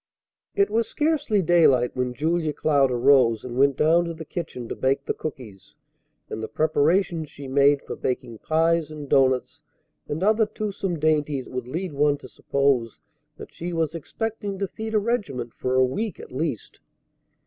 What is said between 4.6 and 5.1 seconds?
to bake